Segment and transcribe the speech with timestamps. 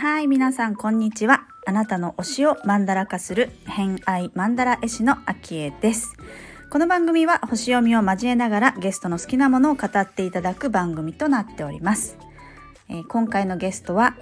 [0.00, 1.46] はい、皆さんこんにちは。
[1.66, 6.16] あなたの推しをマンダラ化する偏愛マンダラ絵師のアキエです。
[6.70, 12.16] この番組は星読みを交えながらゲストの好きなものを語っていただく番組となっております。
[12.88, 14.16] えー、今回のゲストは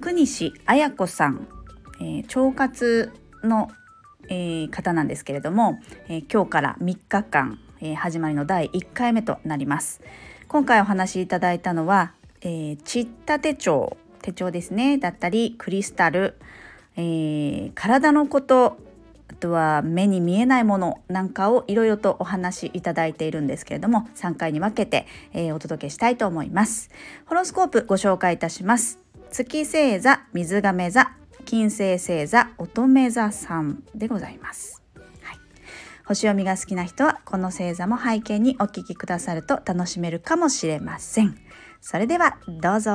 [0.00, 1.46] 国西彩子さん、
[2.00, 3.12] えー、腸活
[3.42, 3.68] の、
[4.28, 10.00] えー、方なんですけれども、えー、今日から3日間、えー、始まりの第1回目となります。
[10.48, 14.98] 今回お話しいただいたのは、えー、ちった手帳手帳ですね。
[14.98, 16.36] だったりクリスタル、
[16.96, 18.78] えー、体のこと
[19.28, 26.90] あとは目に見えないものなんかをいろいろとお話しいただいているんですけれども3回に分けて、えー、お届けしたいと思います。
[27.26, 28.98] ホロスコープご紹介いたします。
[29.30, 34.82] 月星座水亀座金星星座乙女座さんでございます、
[35.22, 35.36] はい、
[36.06, 41.36] 星読みが好きな人はこの星座も背景にお聞きくださると楽しめるかもしれません。
[41.80, 42.90] それではどうぞ。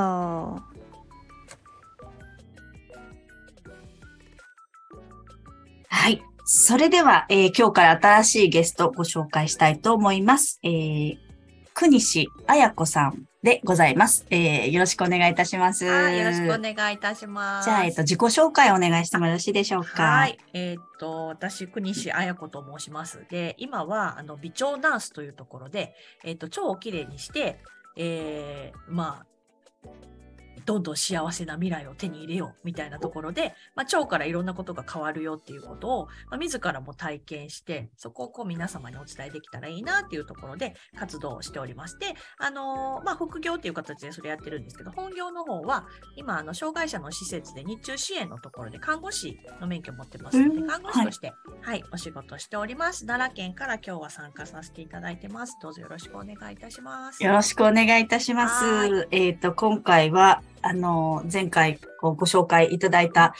[5.88, 6.22] はい。
[6.44, 10.60] それでは、えー、今日から新しいゲストをご紹介したいと思います。
[10.62, 11.16] えー、
[11.74, 13.26] 国西彩子さん。
[13.46, 14.26] でございます。
[14.30, 15.84] えー、よろしくお願いいたします。
[15.84, 17.66] よろしくお願いいたします。
[17.66, 20.02] じゃあ、えっ、と、自己紹介をお願いしてもよろしいでしょうか？
[20.02, 20.36] はい。
[20.52, 23.24] えっ、と、私、国西彩子と申します。
[23.30, 27.60] で、今は、あの、美腸ナースというところで、えっ、と、腸をきれいにして、
[27.96, 29.22] えー、ま
[29.84, 29.88] あ、
[30.64, 53.06] どんどん幸せな未来を手に入れようみたいなところで、まあ、腸からいろんなことが変わるよっていうことを、まあ、自らも体験して、そこをこう皆様にお伝えできたらいいなっていうところで活動をしておりまして、あのー、まあ、副業っていう形でそれやってるんですけど、本業の方は、今、あの、障害者の施設で日中支援のところで看護師の免許を持ってますので、看護師として、はい、はい、お仕事しております。
[53.06, 55.56] 奈良県から今日は参加させていただいてます。
[55.60, 57.22] どうぞよろしくお願いいたします。
[57.22, 59.08] よろしくお願いいたします。
[59.10, 63.34] えっ、ー、と、今回は、あの、前回こうご紹介いただいた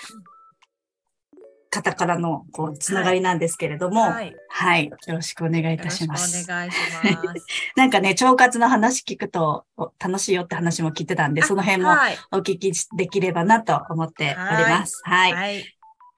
[1.71, 6.45] 方からのこうつながりなんですけれども、はい、はい、よろしくお願いいたします。
[6.51, 7.47] お願いします。
[7.77, 9.65] なんかね、腸活の話聞くと
[9.99, 11.93] 楽しいよって話も聞いてたんで、その辺も
[12.33, 15.01] お聞きできればなと思っております。
[15.05, 15.33] はい。
[15.33, 15.76] はい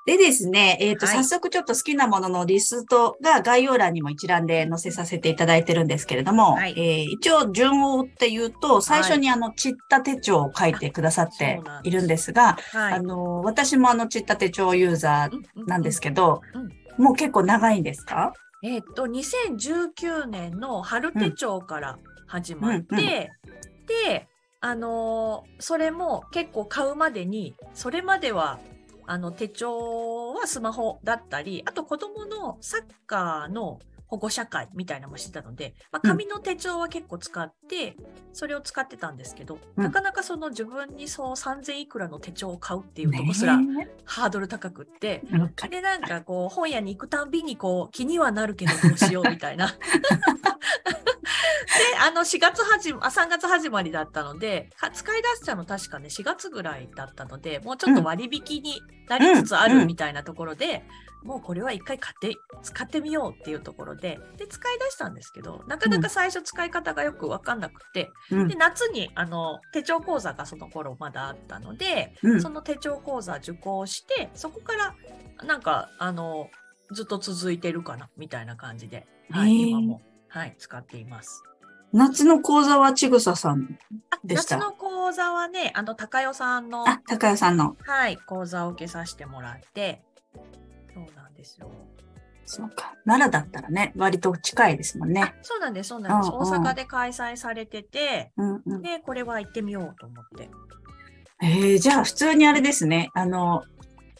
[0.09, 16.41] でですね、えっ、ー、と、はい、早速ちょっと好きなもののリストが概要欄にも一覧で載せさせていただいてるんですけれども、はい、えー、一応順を追って言うと、最初にあの、ちった手帳を書いてくださっているんですが、はい、あの、私もあの、ちった手帳ユーザーなんですけど、
[16.97, 18.33] もう結構長いんですか？
[18.65, 23.09] えっ、と、2019年の春手帳から始まって、うんうんうん、
[24.09, 24.27] で、
[24.61, 28.59] あのー、それも結構買うまでに、それまでは
[29.09, 37.97] あの手帳はスマホだったり、あと子供のサッカーの保護者会みたいなのもしてたので、まあ、紙の手帳は結構使って、
[38.35, 43.59] それを使ってたんですけど、うん、なかなかその自分にそう3000いくらの手帳を買うっていうとこすら
[44.05, 49.69] ハードル高くって、ね、でなんかこう本屋に行くたんびにこう気にはなるけどどうしようみたいな。
[49.69, 49.75] で、
[52.01, 60.85] あの、4月始ま、あ、3月始まりだったので、使い出したの確かね、4月ぐらいだったので、もうちょっと割引になりつつあるみたいなところで、
[61.25, 74.95] もうこれは一回買って、使ってみようっていうところで、で、使い出したんですけど、なかなか最初使い方がよくわかんなくて、うん、で、夏に、あの、手帳講座がその頃まだあったので、うん、その手帳講座受講して、そこから、
[75.45, 76.49] なんか、あの、
[76.93, 81.43] ずっと続いてるかな、みたいな感じで、はい、今も、はい、使っています。
[81.93, 83.79] 夏の講座はちぐささん
[84.25, 84.57] でした。
[84.57, 86.89] 夏の講座はね、あの、高代さんの。
[86.89, 87.77] あ、高代さんの。
[87.83, 90.03] はい、講座を受けさせてもらって、
[90.95, 91.71] そうなんですよ。
[92.45, 92.95] そうか。
[93.05, 95.35] 奈良だったらね、割と近いですもんね。
[95.43, 96.31] そうなんです、そうなんです。
[96.31, 100.51] うんうん、大阪で開催されてて、うんうん、で、これは行ってみようと思って。
[101.41, 103.65] えー、じゃあ普通にあれですね、あの、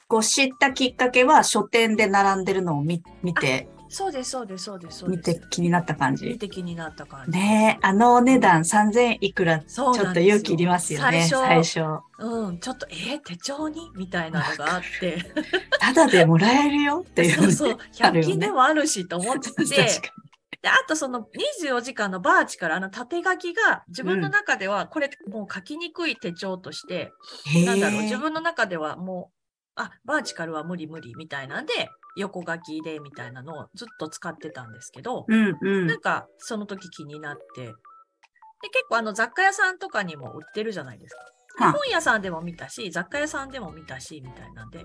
[0.09, 3.69] こう知ったきっかけは書店で並んでるのを見見て。
[3.89, 5.05] そうです、そうです、そうです。
[5.07, 6.27] 見て気になった感じ？
[6.27, 7.33] 見て気になった感じ。
[7.33, 11.81] ねえ、あのお値段3000いくら、ちょっと勇気いりますよね、最初。
[12.19, 15.19] うん、ちょっと、えー、手帳にみたいなのがあって。
[15.81, 17.53] ただでもらえるよっていう、ね。
[17.53, 19.65] そうそう、100均でもあるしと思ってて。
[20.63, 21.29] で、あとその
[21.67, 27.13] 24時間のバーチからあの縦書きが自分の中ではこれもう書きにくい手帳として、
[27.57, 29.31] うん、なんだろう、自分の中ではも
[29.77, 31.73] う、あ、バーチカルは無理無理みたいなんで、
[32.19, 37.71] 横書きでみたいなのをずっと使ってたんですけど、うんうん、なんかその時気になって、で
[38.71, 41.73] 結構あの雑貨屋さんとかにも売ってるじゃないですか。
[41.73, 44.85] 本屋さんでも見たし、雑貨屋さんでも見たし、みたいなんで、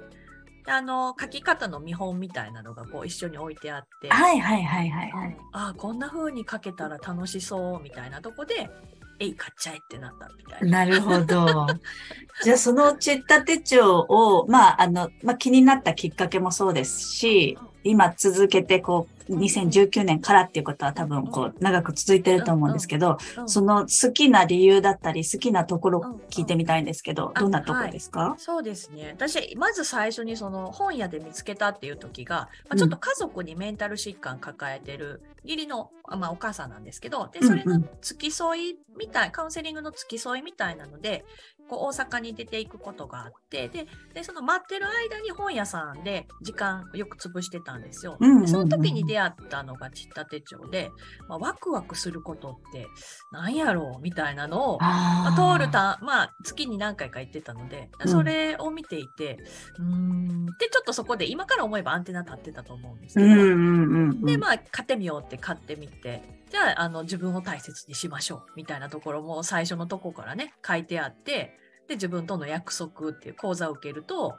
[0.68, 5.27] あの書き方の見本みたいなのがこう一緒に置いてあって、はいはいはいはいはい。
[5.30, 8.69] うんああこんな風に書けたら楽しそうみたいなとこで
[9.23, 10.85] 「えい買っちゃえ」ってなったみたいな。
[10.85, 11.67] なるほど。
[12.43, 23.49] じゃあそのチッタ手帳を、まあ、あの、まあ、気になったきっかけもそうですし、今続けてこう、2019年からっていうことは多分こう、長く続いてると思うんですけど、うん。
[23.49, 27.33] その好きな理由だったり、好きなところを聞いてみたいんですけど、うん。
[27.33, 28.35] どんなところですか？
[28.37, 29.15] そうですね。
[29.17, 32.77] 私まず最初にその本屋で見つけたっていう時が、まあ、うん。
[32.77, 41.25] ちょっと家族にメンタル疾患抱えてる義理の、あまあ、お母さんなんですけどでそれの付き添いみたい、カウンセリングの付き添いみたいなので
[41.69, 48.18] こう大阪に出ていくことがあってででその待ってる間に本屋さんで時間よく潰してたんですよ。
[48.19, 50.92] でその時に出会ったのがちった手帳で、
[51.27, 52.88] まあ、ワクワクすることって
[53.31, 58.12] 何やろうみたいなのをまあ、通るたまあ月に何回か行ってたのでうん。
[58.12, 59.39] それを見ていて、
[59.80, 64.25] うーんでちょっとそこで今から思えばアンテナ立ってたと思うんですけど。
[64.25, 71.57] でまあ買ってみようって買ってみてじゃああの自分を大切にしましょうみたいなところも最初のとこからね書いてあって
[71.88, 74.35] で自分との約束っていう講座を受けると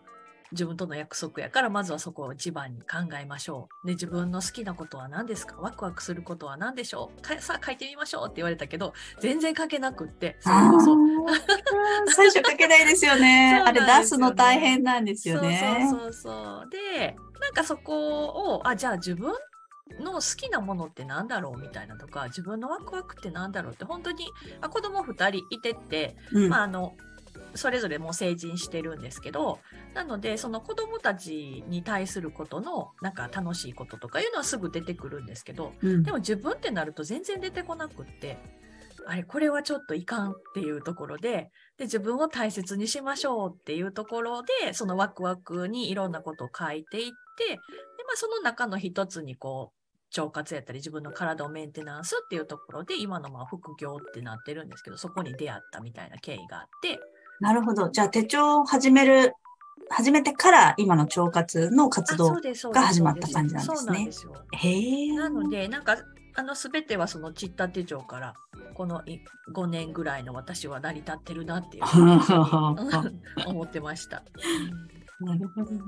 [0.52, 3.86] 自分との約束やからまずはそこを一番に考えましょう。
[3.88, 5.56] で自分の好きなことは何ですか？
[5.58, 7.20] ワクワクすることは何でしょう？
[7.22, 10.96] かさあ書いてみましょうって言われたけど全然書けなくってそれこそ。
[12.14, 13.60] 最初書けない ですよね。
[13.66, 15.88] あれ出すの大変なんですよね。
[15.90, 16.70] そうそうそうそう。
[16.70, 19.32] で、なんかそこを、あ、じゃあ自分
[20.00, 24.26] の好きなものってなんだろうみたいなとか、自分のワクワクってなんだろうって、本当に
[24.60, 26.48] あ子供2人いてって、うん。
[26.48, 26.96] まああの、
[27.54, 29.60] それぞれもう成人してるんですけど、
[29.94, 36.02] なので、その子供たちに対することの、なんか楽しいこととかいうのはすぐ出てくるんですけど、うん。
[36.02, 38.38] でも自分ってなると全然出てこなくって、
[39.06, 47.58] あれ、これはちょっといかんっていうところで、で、自分を大切にしましょうっていうところで、そのワクワクにいろんなことを書いていって、
[48.14, 49.84] あその中の一つにこう、
[50.20, 57.00] 腸活やったり自分の体をメンテナンスっていうところで、今のまあ副業ってなってるんですけど、そこに出会ったみたいな経緯があって、
[57.40, 57.88] なるほど。
[57.90, 59.34] じゃあ手帳を始める、
[59.90, 62.32] 始めてから今の腸活の活あ動
[62.70, 64.36] が始まった感じなんですね。
[64.52, 65.16] へえ。
[65.16, 65.96] なので、なんか、
[66.36, 68.34] あの、すべてはそのちった手帳から、
[68.74, 69.18] このい
[69.52, 71.84] 5年ぐらいの私は成り立ってるなっていう
[73.46, 74.22] 思ってました。
[75.20, 75.78] なるほどね。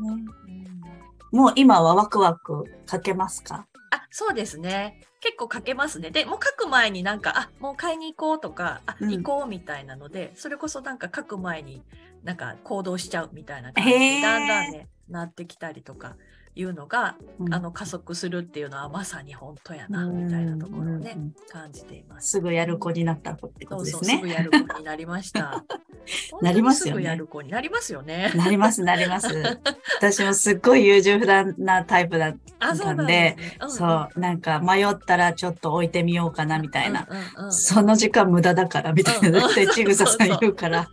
[1.33, 3.67] うんもう今はワクワク書けますか？
[3.91, 5.01] あ、そうですね。
[5.21, 6.11] 結構書けますね。
[6.11, 11.83] で、もう書く前になんか、あ、もう買いに行こうとか、あ、うん行こうみたいなので、それこそなんか書く前に
[12.23, 16.17] なんか行動しちゃうみたいな感じへーにだんだんね、なってきたりとか
[16.57, 21.17] いうのが、うんあの加速するっていうのはまさに本当やな、みたいなところをね
[21.49, 22.31] 感じています。
[22.31, 24.17] すぐやる子になったってこそうそう、とですね。
[24.17, 25.65] すぐやる子になりました。
[26.41, 28.33] なりますよねやる子になりますよね。
[28.35, 29.29] なります、なります。
[29.99, 33.37] 私もすっごい優柔不断なタイプだあ、そうなんで
[33.69, 37.07] そう、なんか迷ったらちょっと置いてみようかなみたいな。。
[37.51, 40.89] その時間無駄だからみたいな、うんうん絶対ちぐささん言うから。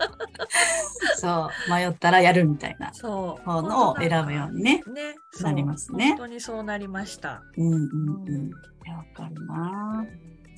[1.16, 3.50] そう、迷ったらやるみたいなそう。
[3.50, 4.84] ものを選ぶようにね。
[4.94, 7.42] ね、なりますね本当にそうなりました。
[7.58, 7.80] うんうん
[8.28, 8.52] うん。
[8.90, 10.06] わかるな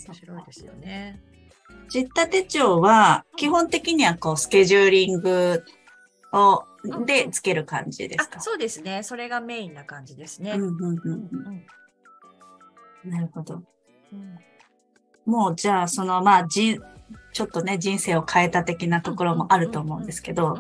[0.08, 1.22] 面白いですよね。
[1.90, 5.64] 実体手帳は、基本的にはこう、スケジューリング
[6.34, 6.64] を、
[7.06, 8.38] でつける感じですか？
[8.38, 9.02] あ、そうですね。
[9.04, 10.52] それがメインな感じですね。
[10.52, 11.66] うんうんうんうん
[13.04, 13.10] うん。
[13.10, 13.64] なるほど。
[14.12, 14.38] うん
[15.26, 16.80] もうじゃあ、そのまあ、じ
[17.34, 20.60] ちょっとね、人生を変えた的なところもあると思うんですけど、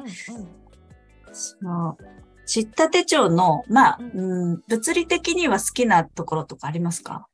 [1.32, 2.00] その、
[2.46, 7.28] 知った手帳の、まあ、ううん、物理的には好きなところとかありますか？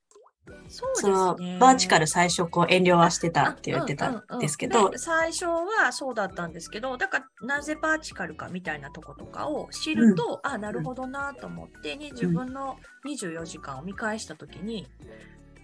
[0.70, 1.58] そうですね。
[1.60, 4.80] バーチカル最初こう遠慮はしてたって言ってたんですけど。
[4.80, 4.92] うんうんうん。
[4.94, 14.88] で、最初はそうだったんですけどだからなぜバーチカルかみたいなとことかを知ると、あなるほどなと思って、に自分の24時間を見返した時に、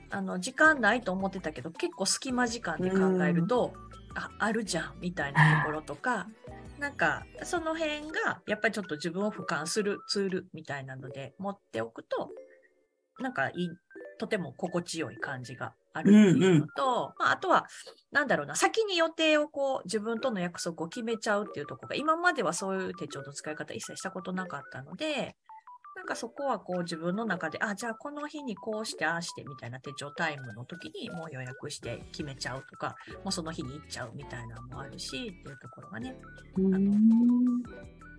[0.10, 3.74] あの時間ないと思ってたけど結構隙間時間で考えると、
[4.14, 6.28] ああるじゃんみたいなところとか。
[6.80, 12.30] なんかその辺がやっぱりちょっと自分を俯瞰するツールみたいなので持っておくと
[13.20, 13.70] なんかいい
[14.20, 17.66] とても心地よい感じがあるっていうのと、まあ、あとは
[18.12, 25.36] なんだろうな先に予定をこう自分との約束を決めちゃうっていうところが今まではそういう手帳の使い方一切したことなかったので
[25.98, 36.16] なんかそこはこう自分の中であじゃあこの日にこうしてああしてみたいな手帳タイムの時にもう予約して決めちゃうとかもうその日に行っちゃうみたいなのもあるしっていうところがね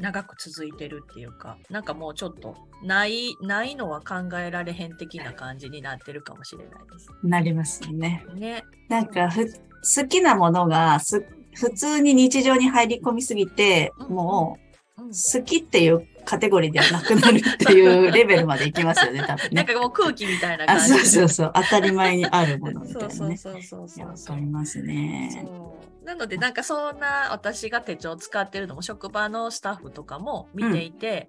[0.00, 2.54] 長く続いてるっていうか、なんかもうちょっと
[2.84, 7.08] ない、ないのは考えられへん的な感じになってるかもしれないです。
[7.24, 8.24] なりますよね。
[8.36, 8.64] ね。
[8.88, 14.56] なんかふ、好きなものがす、普通に日常に入り込みすぎて、うんも
[14.98, 19.48] うんう、好きっていうカテゴリーではなくなるっていうレベルまでいきますよね、多分ね。
[19.56, 21.52] なんかもう空気みたいなあ、感じそうそうそう。
[21.54, 23.36] 当たり前にあるものみたいそうなそうね。
[23.38, 25.30] そうそうそういやわかりますね。
[25.32, 31.28] そうなのでなんかそんな私が手帳を使ってるのも職場のスタッフとかも見ていて、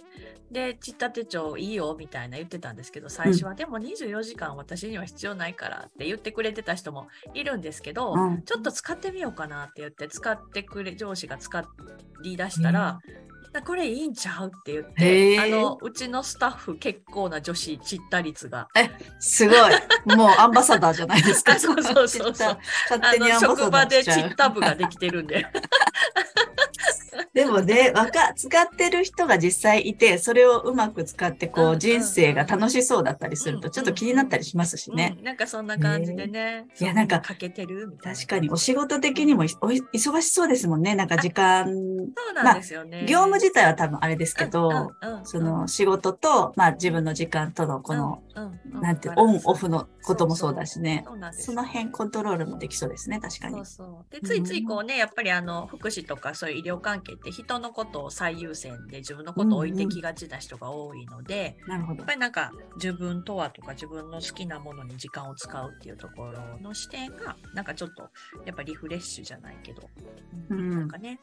[0.52, 11.64] で「ちった手帳いいよ」みたいな言ってたんですけど最初は、でも24時間私には必要ないからって言ってくれてた人もいるんですけど、うんちょっと使ってみようかなって言って使ってくれ上司が使
[12.24, 13.00] い出したら、
[13.66, 14.48] これいいんちゃう？
[14.48, 18.68] って言ってあのうちのスタッフ結構な女子ちった率が
[19.20, 20.16] すごい。
[20.16, 21.54] もうアンバサダーじゃないですか。
[21.58, 22.58] あそうそうそうそう
[22.90, 25.46] 勝手にアンバサ職場でちった部ができてるんで。
[27.34, 35.16] でもね、 わか、使ってる人が実際いて、それをうまく使って、こう、うんうん人生が楽しそうだったりすると、うんちょっと気になったりしますしね。
[35.18, 36.66] うんなんかそんな感じでね。
[36.80, 37.98] いやなんかかけてる。
[38.02, 40.96] 確かに、お仕事的にもいおい忙しそうですもんね。
[40.96, 43.06] なんか時間、そうなんですよね。
[43.08, 51.06] 業務自体は多分あれですけど、うんうんうんその仕事と、まあ自分の時間とのこの、、うんうんうんなんて、オンオフのこともそうだしね。
[51.34, 53.88] その辺コントロールもできそうですね、確かにそう。
[53.88, 62.14] そうでついついこうね、やっぱりあの福祉とかそういう医療関係って人のことを最優先で自分のことを置いてきがちな人が多いので、やっぱ。
[62.14, 68.10] りなんか自分とはとか自分の好きなものに時間を使うっていうところの視点がなんかちょっと
[68.46, 69.84] やっぱリフレッシュじゃないけど、
[70.50, 71.20] うんなんかね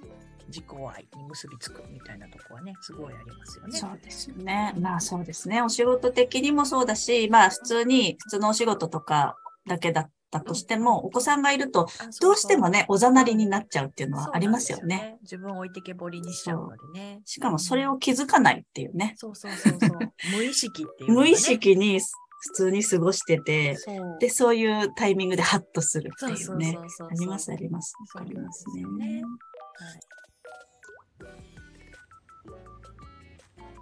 [0.49, 3.79] 自己愛に結びつくみたいなとこはねすごいありますよね。
[3.79, 4.75] そうですよね。
[4.79, 5.63] まあそうですね。
[5.63, 9.37] お仕事的にもそうだし、まあ普通に、普通のお仕事とか
[9.67, 11.87] だけだったとしても、お子さんがいると、
[12.21, 14.83] どうしてもね、おざなりになっちゃうっていうのはありますよね。
[14.83, 15.19] よね。
[15.23, 17.21] 自分を置いてけぼりにしちゃうのでね。
[17.25, 19.15] しかもそれを気づかないっていうね。
[19.17, 19.91] そうそうそうそう。
[20.37, 26.79] 無意識っていうね、無意識に普通に過ごしてて、そうで、そういうタイミングでハッとするっていうね。
[26.79, 27.95] あります、あります。
[28.13, 28.85] そうわかりますね。
[28.85, 30.01] はい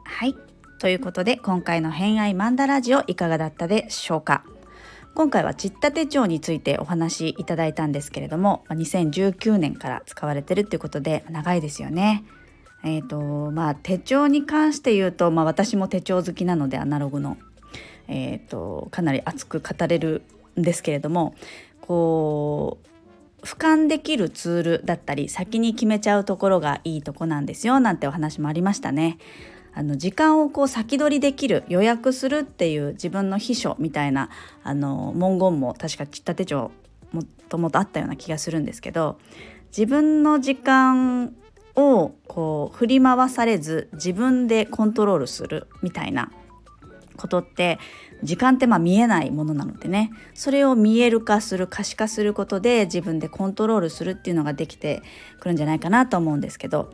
[0.07, 0.37] はい。
[0.79, 4.45] ということで今回の偏愛マンダラジオいかがだったでしょうか？
[5.15, 12.25] 今回はちった手帳についてお話しいただいたんですけれども2019年から使われてるっていうことで長いですよね。
[12.83, 17.39] えーとまあ、手帳に関して言うと、まあ、私も手帳好きなのでアナログの、
[18.09, 20.23] えー、とかなり熱く語れる
[20.59, 21.35] んですけれども
[21.81, 22.77] こ
[23.41, 29.19] う俯瞰できるツールだったり先に決めちゃうところがいいとこなんですよなんてお話もありましたね。
[29.75, 34.31] あの時間をこう先取りできる予約するっていう自分の秘書みたいな
[34.63, 36.71] あの文言も確か切った手帳
[37.13, 39.19] もともとあったような気がするんですけど
[39.69, 41.35] 自分の時間
[41.77, 46.31] をこう振り回されず自分でコントロールするみたいな
[47.17, 47.79] ことって
[48.23, 55.03] 時間ってまあ見えないものなのでねそれを見える化する可視化することで自分でコントロールするっていうのができて
[55.41, 56.91] くるんじゃないかなと思うんですけど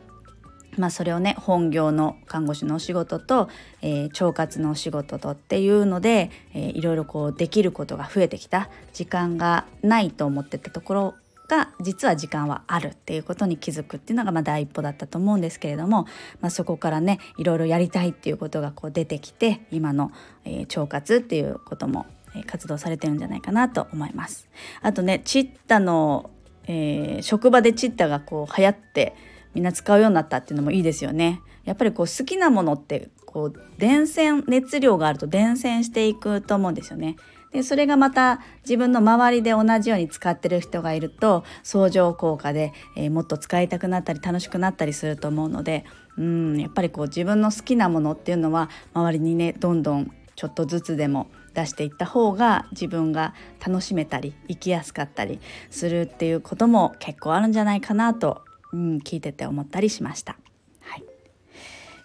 [0.77, 3.49] まあ、それをね本業の看護師のお仕事と、
[3.81, 11.13] えー腸活のお仕事とっていうので、えーいろいろこうできることが増えてきた時間がないと思ってたところ
[11.51, 16.07] が実は時間はあるっていうことに気づくっていうのがまあ第一歩だったと思うんですけれども、
[16.39, 20.11] まあ、そこからねいろいろやりたいっていうことがこう出てきて今の、
[20.45, 22.05] えー腸活っていうことも、
[22.47, 24.47] 活動されてるんじゃないかなと思います。
[24.81, 26.29] あとねチッタの、
[26.67, 29.13] えー職場でチッタがこう流行って
[29.53, 31.41] みんな使うようになったっていうのもいいですよね。
[31.63, 37.15] やっぱりこう好きなものってこう伝染熱量があると伝染していくと思うんですよね。
[37.51, 45.83] でそれがまた自分の周りで同じように使ってる人がいると相乗効果で、えーもっと使いたくなったり楽しくなったりすると思うので
[46.17, 53.33] うんやっぱりこう自分の好きなものっていうのは周りにねどんどんちょっとずつでも出していった方が自分が
[53.65, 55.39] 楽しめたり生きやすかったり
[55.69, 58.43] するっていうことも結構あるんじゃないかなと、
[58.73, 60.37] うん、聞いてて思ったりしました。
[60.81, 61.03] はい。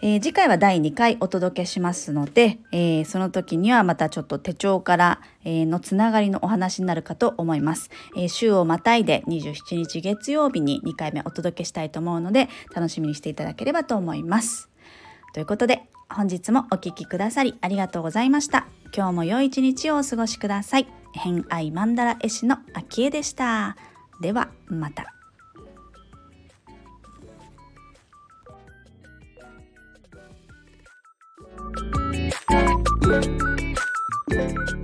[0.02, 14.68] えー次回は第2回お届けしますので、えーその時にはまたちょっと手帳から、えーのつながりのお話になるかと思います、えー週をまたいで27日月曜日に2回目お届けしたいと思うので楽しみにしていただければと思います。
[15.32, 18.66] ということで本日もお聞きくださりありがとうございました。
[18.94, 20.86] 今日も良い一日をお過ごしください。
[21.12, 23.76] 偏愛マンダラ絵師の秋江でした。
[24.20, 25.15] ではまた。
[33.06, 34.75] Música